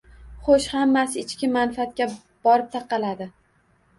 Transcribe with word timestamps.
Xoʻsh, 0.45 0.63
hammasi 0.77 1.19
ichki 1.23 1.49
manfaatga 1.57 2.07
borib 2.47 2.71
taqaladi. 2.79 3.31